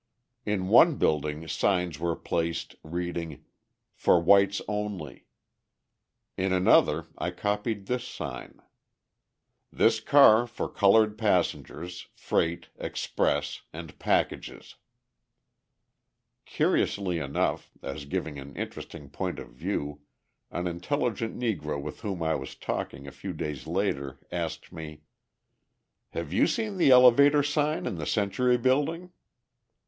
[0.47, 3.45] In one building, signs were placed reading:
[3.93, 5.27] FOR WHITES ONLY
[6.37, 8.63] In another I copied this sign:
[9.71, 14.77] THIS CAR FOR COLOURED PASSENGERS, FREIGHT, EXPRESS AND PACKAGES
[16.45, 20.01] Curiously enough, as giving an interesting point of view,
[20.49, 25.03] an intelligent Negro with whom I was talking a few days later asked me:
[26.09, 29.11] "Have you seen the elevator sign in the Century Building?"